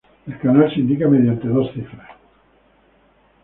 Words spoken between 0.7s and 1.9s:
se indica mediante dos